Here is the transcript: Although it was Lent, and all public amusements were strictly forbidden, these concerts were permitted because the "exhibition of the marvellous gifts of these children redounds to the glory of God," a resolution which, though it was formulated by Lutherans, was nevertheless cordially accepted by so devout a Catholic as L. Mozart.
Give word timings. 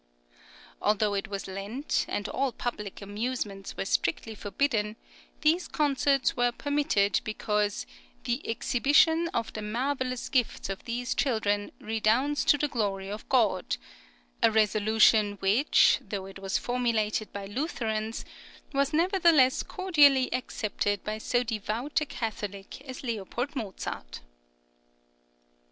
Although 0.81 1.13
it 1.13 1.27
was 1.27 1.47
Lent, 1.47 2.07
and 2.09 2.27
all 2.27 2.51
public 2.51 3.03
amusements 3.03 3.77
were 3.77 3.85
strictly 3.85 4.33
forbidden, 4.33 4.95
these 5.41 5.67
concerts 5.67 6.35
were 6.35 6.51
permitted 6.51 7.21
because 7.23 7.85
the 8.23 8.41
"exhibition 8.49 9.27
of 9.27 9.53
the 9.53 9.61
marvellous 9.61 10.27
gifts 10.27 10.69
of 10.69 10.85
these 10.85 11.13
children 11.13 11.71
redounds 11.79 12.43
to 12.45 12.57
the 12.57 12.67
glory 12.67 13.11
of 13.11 13.29
God," 13.29 13.77
a 14.41 14.49
resolution 14.51 15.33
which, 15.33 15.99
though 16.01 16.25
it 16.25 16.39
was 16.39 16.57
formulated 16.57 17.31
by 17.31 17.45
Lutherans, 17.45 18.25
was 18.73 18.93
nevertheless 18.93 19.61
cordially 19.61 20.33
accepted 20.33 21.03
by 21.03 21.19
so 21.19 21.43
devout 21.43 22.01
a 22.01 22.07
Catholic 22.07 22.81
as 22.87 23.03
L. 23.03 23.27
Mozart. 23.53 24.21